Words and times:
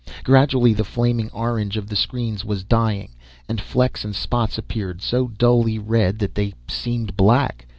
Gradually 0.23 0.73
the 0.73 0.83
flaming 0.83 1.29
orange 1.29 1.77
of 1.77 1.85
the 1.87 1.95
screens 1.95 2.43
was 2.43 2.63
dying 2.63 3.13
and 3.47 3.61
flecks 3.61 4.03
and 4.03 4.15
spots 4.15 4.57
appeared 4.57 4.99
so 5.03 5.27
dully 5.27 5.77
red, 5.77 6.17
that 6.17 6.33
they 6.33 6.55
seemed 6.67 7.15
black. 7.15 7.67